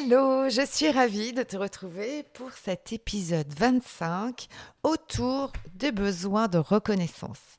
[0.00, 4.46] Hello, je suis ravie de te retrouver pour cet épisode 25
[4.84, 7.58] autour des besoins de reconnaissance.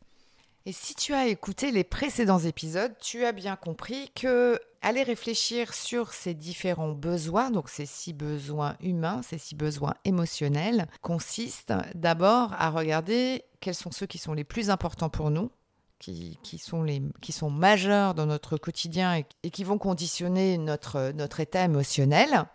[0.65, 5.73] Et si tu as écouté les précédents épisodes, tu as bien compris que aller réfléchir
[5.73, 12.53] sur ces différents besoins, donc ces six besoins humains, ces six besoins émotionnels, consiste d'abord
[12.57, 15.51] à regarder quels sont ceux qui sont les plus importants pour nous,
[15.99, 21.39] qui, sont, les, qui sont majeurs dans notre quotidien et, qui vont conditionner notre, notre
[21.41, 22.45] état émotionnel.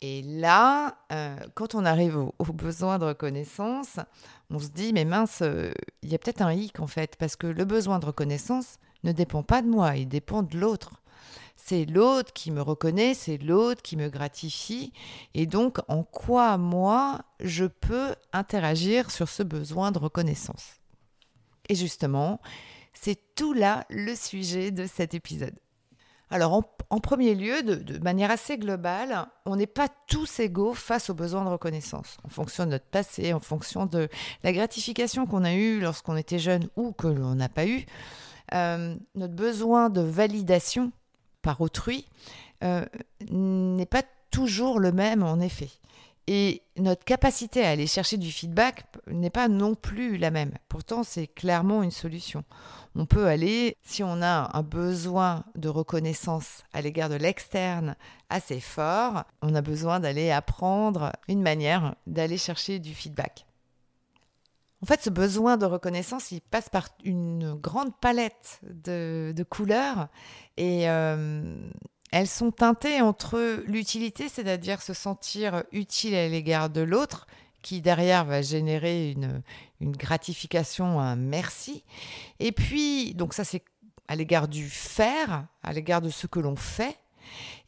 [0.00, 3.98] Et là, euh, quand on arrive au besoin de reconnaissance,
[4.50, 7.36] on se dit, mais mince, euh, il y a peut-être un hic en fait, parce
[7.36, 11.02] que le besoin de reconnaissance ne dépend pas de moi, il dépend de l'autre.
[11.56, 14.92] C'est l'autre qui me reconnaît, c'est l'autre qui me gratifie.
[15.34, 20.76] Et donc, en quoi moi, je peux interagir sur ce besoin de reconnaissance?
[21.68, 22.40] Et justement,
[23.00, 25.54] c'est tout là le sujet de cet épisode.
[26.30, 31.14] Alors, en, premier lieu, de, manière assez globale, on n'est pas tous égaux face aux
[31.14, 34.08] besoins de reconnaissance, en fonction de notre passé, en fonction de
[34.42, 37.86] la gratification qu'on a eue lorsqu'on était jeune ou que l'on n'a pas eu.
[38.54, 40.90] Euh, notre besoin de validation
[41.42, 42.06] par autrui
[42.64, 42.84] euh,
[43.30, 44.02] n'est pas
[44.32, 45.70] toujours le même, en effet.
[46.28, 50.52] Et notre capacité à aller chercher du feedback n'est pas non plus la même.
[50.68, 52.42] Pourtant, c'est clairement une solution.
[52.96, 57.94] On peut aller, si on a un besoin de reconnaissance à l'égard de l'externe
[58.28, 63.46] assez fort, on a besoin d'aller apprendre une manière d'aller chercher du feedback.
[64.82, 70.08] En fait, ce besoin de reconnaissance, il passe par une grande palette de, couleurs
[70.56, 71.70] et euh,
[72.12, 77.26] elles sont teintées entre l'utilité, c'est-à-dire se sentir utile à l'égard de l'autre,
[77.62, 79.42] qui derrière va générer une,
[79.80, 81.82] gratification, un merci.
[82.38, 83.62] Et puis, donc ça c'est
[84.08, 86.96] à l'égard du faire, à l'égard de ce que l'on fait.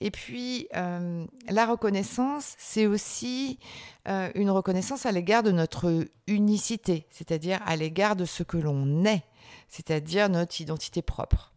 [0.00, 3.58] Et puis, euh, la reconnaissance, c'est aussi
[4.06, 9.04] euh, une reconnaissance à l'égard de notre unicité, c'est-à-dire à l'égard de ce que l'on
[9.04, 9.24] est,
[9.68, 11.52] c'est-à-dire notre identité propre.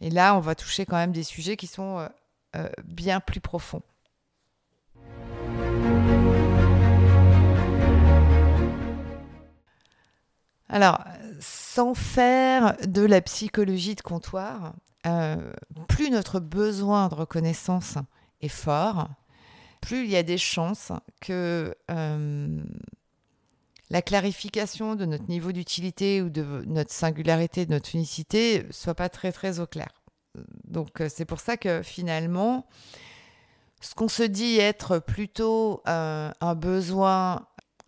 [0.00, 2.08] Et là, on va toucher quand même des sujets qui sont euh,
[2.56, 3.82] euh, bien plus profonds.
[10.68, 11.02] Alors,
[11.40, 14.74] sans faire de la psychologie de comptoir,
[15.06, 15.52] euh,
[15.88, 17.96] plus notre besoin de reconnaissance
[18.40, 19.08] est fort,
[19.80, 21.74] plus il y a des chances que
[23.90, 29.08] la clarification de notre niveau d'utilité ou de notre singularité, de notre unicité, soit pas
[29.08, 29.88] très très au clair.
[30.64, 32.66] Donc euh, c'est pour ça que finalement,
[33.80, 37.46] ce qu'on se dit être plutôt euh, un besoin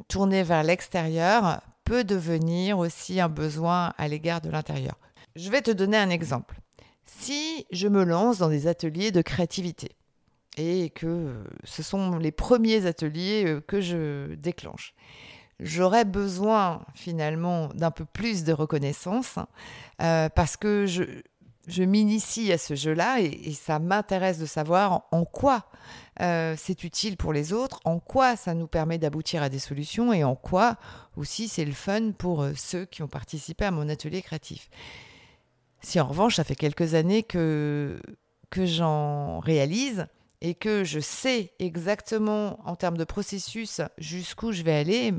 [0.09, 4.99] tourné vers l'extérieur peut devenir aussi un besoin à l'égard de l'intérieur.
[5.37, 6.57] Je vais te donner un exemple.
[7.05, 9.97] Si je me lance dans des ateliers de créativité
[10.57, 14.95] et que ce sont les premiers ateliers euh, que je déclenche,
[15.61, 19.39] j'aurais besoin finalement d'un peu plus de reconnaissance
[20.03, 21.05] euh, parce que je,
[21.67, 25.67] je m'initie à ce jeu-là et, ça m'intéresse de savoir en, quoi
[26.21, 30.13] euh, c'est utile pour les autres, en quoi ça nous permet d'aboutir à des solutions
[30.13, 30.77] et en quoi
[31.17, 34.71] aussi c'est le fun pour euh, ceux qui ont participé à mon atelier créatif.
[35.83, 38.01] Si en revanche ça fait quelques années que,
[38.51, 40.07] que j'en réalise,
[40.41, 45.13] et que je sais exactement en termes de processus jusqu'où je vais aller,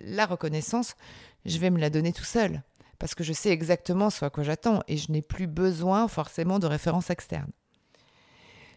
[0.00, 0.96] la reconnaissance,
[1.44, 2.62] je vais me la donner tout seul
[2.98, 6.58] parce que je sais exactement ce à quoi j'attends et je n'ai plus besoin forcément
[6.58, 7.52] de références externes.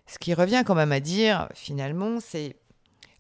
[0.06, 2.56] Ce qui revient quand même à dire, finalement, c'est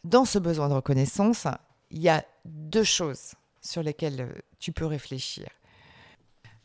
[0.03, 1.47] dans ce besoin de reconnaissance,
[1.89, 5.47] il y a deux choses sur lesquelles euh, tu peux réfléchir.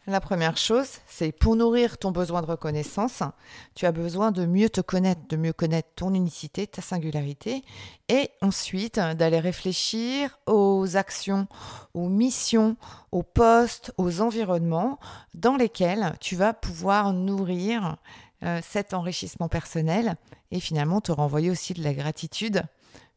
[0.08, 3.24] La première chose, c'est pour nourrir ton besoin de reconnaissance,
[3.74, 7.64] tu as besoin de mieux te connaître, de mieux connaître ton unicité, ta singularité,
[8.08, 11.48] et ensuite d'aller réfléchir aux actions,
[11.92, 12.76] aux missions,
[13.10, 15.00] aux postes, aux environnements
[15.34, 17.96] dans lesquels tu vas pouvoir nourrir
[18.44, 20.14] euh, cet enrichissement personnel
[20.52, 22.62] et finalement te renvoyer aussi de la gratitude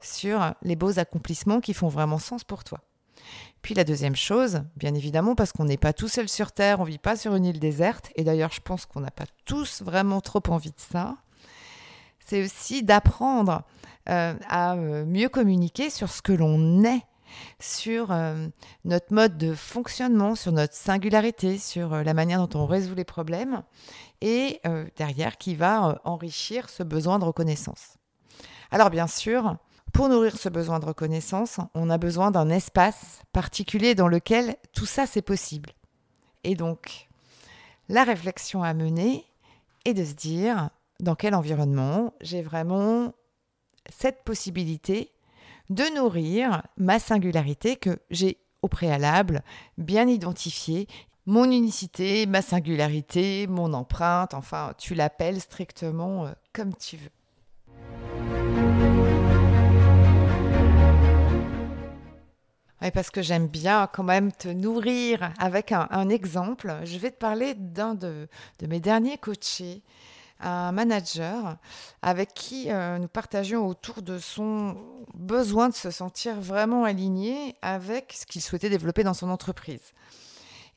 [0.01, 2.79] sur les beaux accomplissements qui font vraiment sens pour toi.
[3.61, 6.83] Puis la deuxième chose, bien évidemment, parce qu'on n'est pas tout seul sur Terre, on
[6.83, 10.21] vit pas sur une île déserte, et d'ailleurs je pense qu'on n'a pas tous vraiment
[10.21, 11.17] trop envie de ça,
[12.25, 13.63] c'est aussi d'apprendre
[14.07, 17.01] euh, à euh, mieux communiquer sur ce que l'on est,
[17.59, 18.47] sur euh,
[18.85, 23.63] notre mode de fonctionnement, sur notre singularité, sur la manière dont on résout les problèmes,
[24.21, 24.61] et
[24.97, 27.97] derrière qui va enrichir ce besoin de reconnaissance.
[28.69, 29.55] Alors bien sûr,
[29.93, 34.85] pour nourrir ce besoin de reconnaissance, on a besoin d'un espace particulier dans lequel tout
[34.85, 35.71] ça c'est possible.
[36.43, 37.09] Et donc,
[37.87, 39.25] la réflexion à mener
[39.85, 40.69] est de se dire
[40.99, 43.13] dans quel environnement j'ai vraiment
[43.89, 45.11] cette possibilité
[45.69, 49.41] de nourrir ma singularité que j'ai au préalable
[49.77, 50.87] bien identifiée,
[51.25, 57.11] mon unicité, ma singularité, mon empreinte, enfin tu l'appelles strictement euh, comme tu veux.
[62.93, 66.73] Parce que j'aime bien quand même te nourrir avec un, exemple.
[66.85, 68.27] Je vais te parler d'un de,
[68.67, 69.83] mes derniers coachés,
[70.39, 71.57] un manager
[72.01, 74.77] avec qui euh, nous partagions autour de son
[75.13, 79.93] besoin de se sentir vraiment aligné avec ce qu'il souhaitait développer dans son entreprise.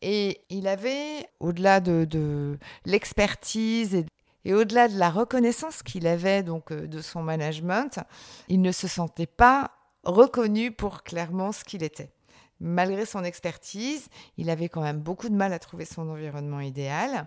[0.00, 4.06] Et il avait, au-delà de, l'expertise et,
[4.44, 8.00] et au-delà de la reconnaissance qu'il avait donc euh, de son management,
[8.48, 9.70] il ne se sentait pas
[10.04, 12.12] reconnu pour clairement ce qu'il était.
[12.60, 17.26] Malgré son expertise, il avait quand même beaucoup de mal à trouver son environnement idéal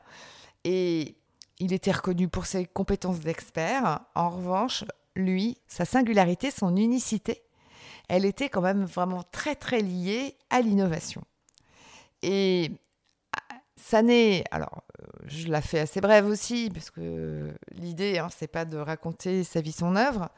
[0.63, 1.17] et
[1.59, 4.01] il était reconnu pour ses compétences d'expert.
[4.15, 4.85] En revanche,
[5.15, 7.43] lui, sa singularité, son unicité,
[8.07, 11.23] elle était quand même vraiment très très liée à l'innovation.
[12.21, 12.71] Et
[13.75, 14.83] ça n'est, alors
[15.25, 19.61] je la fais assez brève aussi, parce que l'idée, hein, c'est pas de raconter sa
[19.61, 20.29] vie, son œuvre,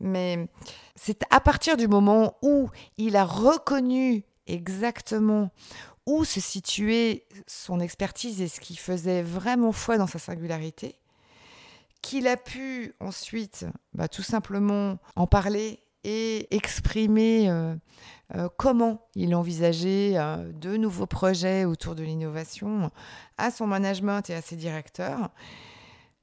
[0.00, 0.48] mais
[0.94, 5.50] c'est à partir du moment où il a reconnu exactement
[6.06, 10.96] où se situait son expertise et ce qui faisait vraiment foi dans sa singularité,
[12.00, 17.74] qu'il a pu ensuite bah, tout simplement en parler et exprimer euh,
[18.36, 22.92] euh, comment il envisageait euh, de nouveaux projets autour de l'innovation
[23.38, 25.30] à son management et à ses directeurs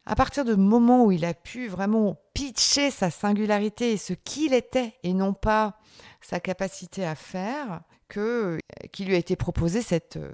[0.06, 4.54] à partir du moment où il a pu vraiment pitcher sa singularité et ce qu'il
[4.54, 5.78] était et non pas
[6.22, 8.58] sa capacité à faire, que
[8.92, 10.32] qui lui a été proposé cette euh,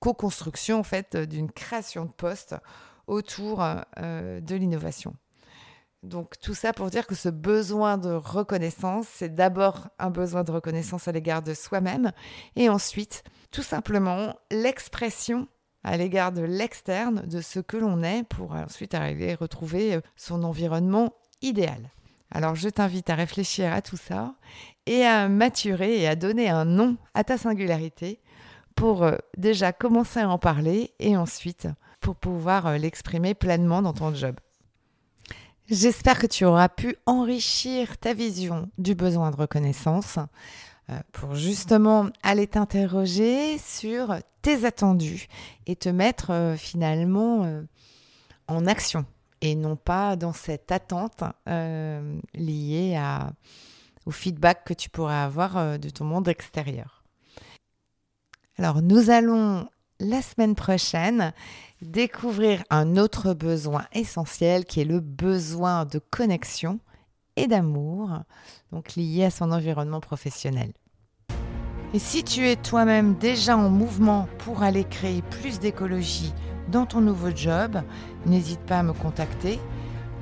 [0.00, 0.82] co-construction
[1.28, 2.56] d'une création de poste
[3.06, 5.14] autour euh, de l'innovation.
[6.02, 10.52] Donc tout ça pour dire que ce besoin de reconnaissance, c'est d'abord un besoin de
[10.52, 12.12] reconnaissance à l'égard de soi-même
[12.54, 15.48] et ensuite tout simplement l'expression
[15.84, 20.00] à l'égard de l'externe, de ce que l'on est, pour ensuite arriver à retrouver euh,
[20.16, 21.90] son environnement idéal.
[22.30, 24.34] Alors je t'invite à réfléchir à tout ça
[24.86, 28.20] et à maturer et à donner un nom à ta singularité
[28.74, 31.68] pour euh, déjà commencer à en parler et ensuite
[32.00, 34.36] pour pouvoir euh, l'exprimer pleinement dans ton job.
[35.70, 40.18] J'espère que tu auras pu enrichir ta vision du besoin de reconnaissance
[41.12, 45.26] pour justement aller t'interroger sur tes attendus
[45.66, 47.62] et te mettre euh, finalement euh,
[48.46, 49.04] en action
[49.40, 51.22] et non pas dans cette attente
[52.34, 53.00] liée
[54.04, 57.04] au feedback que tu pourrais avoir de ton monde extérieur.
[58.56, 59.68] Alors nous allons
[60.00, 61.32] la semaine prochaine
[61.82, 66.80] découvrir un autre besoin essentiel qui est le besoin de connexion
[67.36, 68.18] et d'amour,
[68.72, 70.72] donc lié à son environnement professionnel.
[71.94, 76.34] Et si tu es toi-même déjà en mouvement pour aller créer plus d'écologie
[76.70, 77.80] dans ton nouveau job,
[78.26, 79.58] n'hésite pas à me contacter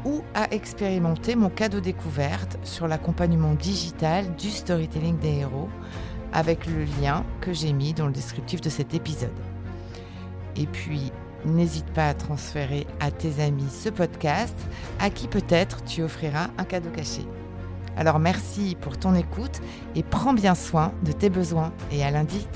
[0.05, 5.69] ou à expérimenter mon cadeau découverte sur l'accompagnement digital du storytelling des héros
[6.33, 9.33] avec le lien que j'ai mis dans le descriptif de cet épisode.
[10.55, 11.11] Et puis,
[11.45, 14.57] n'hésite pas à transférer à tes amis ce podcast
[15.01, 17.23] à qui peut-être tu offriras un cadeau caché.
[17.97, 19.61] Alors merci pour ton écoute
[19.95, 22.47] et prends bien soin de tes besoins et à lundi.